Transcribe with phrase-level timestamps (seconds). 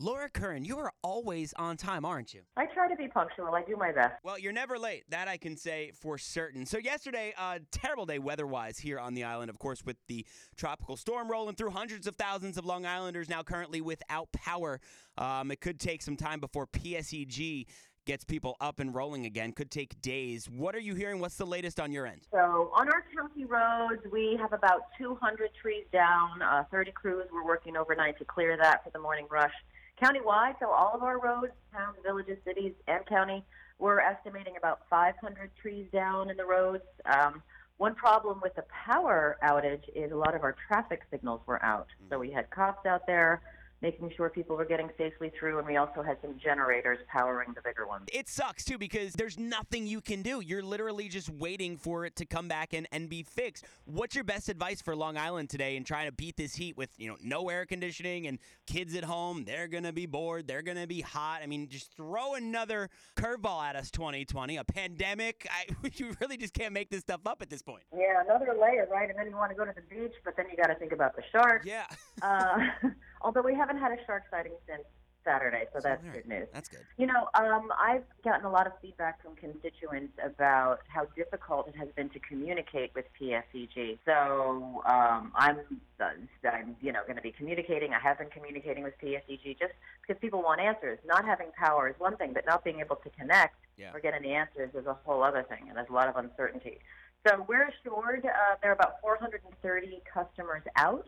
[0.00, 2.42] Laura Curran, you are always on time, aren't you?
[2.56, 3.52] I try to be punctual.
[3.52, 4.14] I do my best.
[4.22, 5.02] Well, you're never late.
[5.08, 6.66] That I can say for certain.
[6.66, 10.24] So, yesterday, uh, terrible day weather wise here on the island, of course, with the
[10.56, 14.80] tropical storm rolling through hundreds of thousands of Long Islanders now currently without power.
[15.16, 17.66] Um, it could take some time before PSEG
[18.06, 19.50] gets people up and rolling again.
[19.50, 20.48] Could take days.
[20.48, 21.18] What are you hearing?
[21.18, 22.20] What's the latest on your end?
[22.30, 26.40] So, on our county roads, we have about 200 trees down.
[26.40, 29.52] Uh, 30 crews were working overnight to clear that for the morning rush.
[30.00, 33.44] Countywide, so all of our roads, towns, villages, cities, and county,
[33.78, 36.84] we're estimating about 500 trees down in the roads.
[37.04, 37.42] Um,
[37.78, 41.88] one problem with the power outage is a lot of our traffic signals were out.
[42.10, 43.40] So we had cops out there
[43.80, 47.62] making sure people were getting safely through, and we also had some generators powering the
[47.62, 48.04] bigger ones.
[48.12, 50.40] It sucks too because there's nothing you can do.
[50.40, 53.64] You're literally just waiting for it to come back and, and be fixed.
[53.84, 56.90] What's your best advice for Long Island today in trying to beat this heat with,
[56.98, 59.44] you know, no air conditioning and kids at home?
[59.44, 61.40] They're gonna be bored, they're gonna be hot.
[61.42, 65.46] I mean, just throw another curveball at us 2020, a pandemic.
[65.50, 67.84] I you really just can't make this stuff up at this point.
[67.96, 69.08] Yeah, another layer, right?
[69.08, 70.92] And then you want to go to the beach, but then you got to think
[70.92, 71.66] about the sharks.
[71.66, 71.86] Yeah.
[72.20, 72.58] Uh,
[73.20, 74.82] although we haven't had a shark sighting since
[75.24, 76.14] Saturday, so that's All right.
[76.22, 76.48] good news.
[76.54, 76.80] That's good.
[76.96, 81.76] You know, um, I've gotten a lot of feedback from constituents about how difficult it
[81.76, 83.98] has been to communicate with PSEG.
[84.06, 85.58] So um, I'm,
[86.00, 86.04] uh,
[86.50, 87.92] I'm, you know, going to be communicating.
[87.92, 89.72] I have been communicating with PSEG just
[90.06, 90.98] because people want answers.
[91.04, 93.90] Not having power is one thing, but not being able to connect Yeah.
[93.92, 96.78] or get any answers is a whole other thing, and there's a lot of uncertainty.
[97.26, 101.06] So we're assured uh, there are about 430 customers out.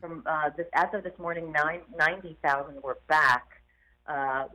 [0.00, 3.46] From uh, this, as of this morning, nine, 90,000 were back.
[4.06, 4.46] Uh,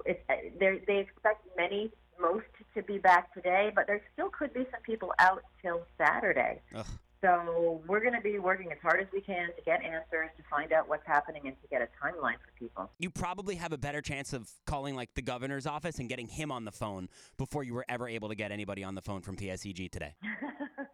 [0.59, 4.81] they they expect many, most to be back today, but there still could be some
[4.83, 6.61] people out till Saturday.
[6.75, 6.85] Ugh.
[7.21, 10.43] So we're going to be working as hard as we can to get answers, to
[10.49, 12.91] find out what's happening, and to get a timeline for people.
[12.99, 16.51] You probably have a better chance of calling like the governor's office and getting him
[16.51, 19.37] on the phone before you were ever able to get anybody on the phone from
[19.37, 20.13] PSEG today.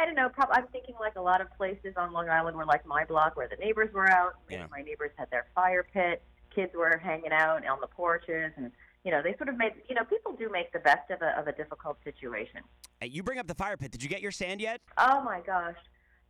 [0.00, 0.28] you know, and I don't know.
[0.28, 3.36] Prob- I'm thinking like a lot of places on Long Island were like my block,
[3.36, 4.34] where the neighbors were out.
[4.48, 4.66] Yeah.
[4.70, 6.22] My neighbors had their fire pit.
[6.54, 8.72] Kids were hanging out on the porches, and
[9.04, 9.72] you know, they sort of made.
[9.88, 12.60] You know, people do make the best of a of a difficult situation.
[13.00, 13.92] Hey, you bring up the fire pit.
[13.92, 14.80] Did you get your sand yet?
[14.98, 15.76] Oh my gosh,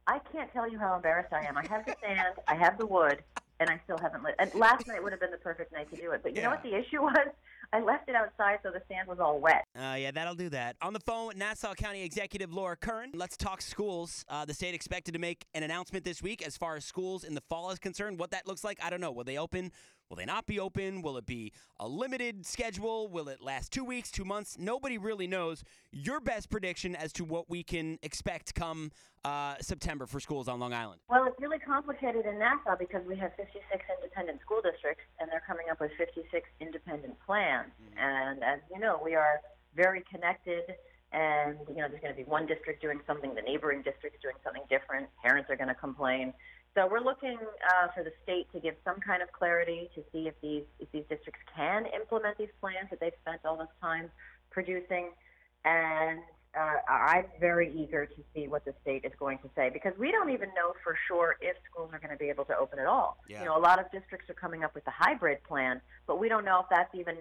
[0.06, 1.56] I can't tell you how embarrassed I am.
[1.56, 3.22] I have the sand, I have the wood,
[3.60, 4.34] and I still haven't lit.
[4.38, 6.22] And last night would have been the perfect night to do it.
[6.22, 7.28] But you know what the issue was?
[7.72, 9.64] I left it outside, so the sand was all wet.
[9.76, 10.76] Uh, yeah, that'll do that.
[10.82, 13.12] On the phone with Nassau County Executive Laura Curran.
[13.14, 14.25] Let's talk schools.
[14.28, 17.34] Uh, the state expected to make an announcement this week as far as schools in
[17.34, 18.19] the fall is concerned.
[18.19, 19.12] What that looks like, I don't know.
[19.12, 19.70] Will they open?
[20.10, 21.03] Will they not be open?
[21.03, 23.06] Will it be a limited schedule?
[23.06, 24.56] Will it last two weeks, two months?
[24.59, 25.62] Nobody really knows.
[25.93, 28.91] Your best prediction as to what we can expect come
[29.25, 31.00] uh, September for schools on Long Island.
[31.09, 33.62] Well, it's really complicated in Nassau because we have 56
[34.03, 36.27] independent school districts, and they're coming up with 56
[36.59, 37.71] independent plans.
[37.97, 39.41] And as you know, we are
[39.77, 40.75] very connected.
[41.12, 44.37] And you know, there's going to be one district doing something, the neighboring district's doing
[44.42, 45.06] something different.
[45.22, 46.32] Parents are going to complain.
[46.76, 50.28] So we're looking uh, for the state to give some kind of clarity to see
[50.28, 54.10] if these if these districts can implement these plans that they've spent all this time
[54.50, 55.10] producing.
[55.64, 56.20] And
[56.56, 60.10] uh, I'm very eager to see what the state is going to say because we
[60.10, 62.86] don't even know for sure if schools are going to be able to open at
[62.86, 63.19] all.
[63.28, 63.41] Yeah.
[63.41, 66.28] You know, a lot of districts are coming up with the hybrid plan, but we
[66.28, 67.16] don't know if that's even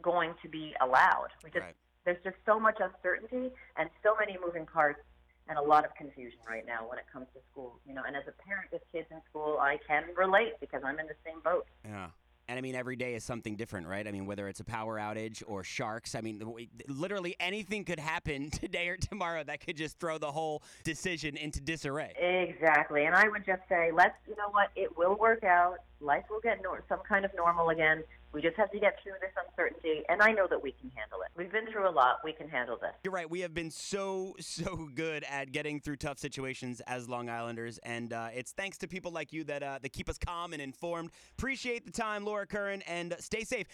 [0.00, 1.28] going to be allowed.
[1.44, 1.74] We just Right.
[2.04, 5.00] there's just so much uncertainty and so many moving parts
[5.48, 7.78] and a lot of confusion right now when it comes to school.
[7.86, 10.98] You know, and as a parent with kids in school, I can relate because I'm
[10.98, 11.66] in the same boat.
[11.84, 12.08] Yeah.
[12.48, 14.06] And I mean, every day is something different, right?
[14.06, 16.42] I mean, whether it's a power outage or sharks, I mean,
[16.88, 21.60] literally anything could happen today or tomorrow that could just throw the whole decision into
[21.60, 22.12] disarray.
[22.16, 23.06] Exactly.
[23.06, 25.78] And I would just say, let's, you know what, it will work out.
[26.02, 28.02] Life will get nor- some kind of normal again.
[28.32, 30.04] We just have to get through this uncertainty.
[30.08, 31.28] And I know that we can handle it.
[31.36, 32.20] We've been through a lot.
[32.24, 32.92] We can handle this.
[33.04, 33.28] You're right.
[33.28, 37.78] We have been so, so good at getting through tough situations as Long Islanders.
[37.82, 40.62] And uh, it's thanks to people like you that, uh, that keep us calm and
[40.62, 41.10] informed.
[41.38, 43.66] Appreciate the time, Laura Curran, and stay safe.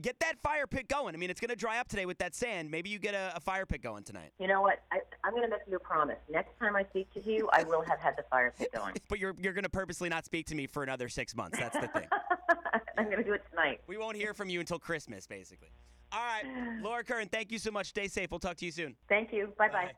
[0.00, 1.14] Get that fire pit going.
[1.14, 2.70] I mean, it's going to dry up today with that sand.
[2.70, 4.32] Maybe you get a, a fire pit going tonight.
[4.38, 4.82] You know what?
[4.92, 6.16] I, I'm going to make you a promise.
[6.30, 8.94] Next time I speak to you, I will have had the fire pit going.
[9.08, 11.58] But you're, you're going to purposely not speak to me for another six months.
[11.58, 12.08] That's the thing.
[12.98, 13.80] I'm going to do it tonight.
[13.86, 15.68] We won't hear from you until Christmas, basically.
[16.12, 16.44] All right,
[16.82, 17.88] Laura Curran, thank you so much.
[17.88, 18.30] Stay safe.
[18.30, 18.96] We'll talk to you soon.
[19.08, 19.52] Thank you.
[19.58, 19.86] Bye bye.
[19.86, 19.92] Bye.